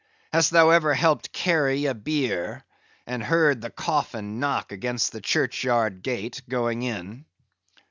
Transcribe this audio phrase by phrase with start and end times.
[0.33, 2.63] Hast thou ever helped carry a bier,
[3.05, 7.25] and heard the coffin knock against the churchyard gate, going in?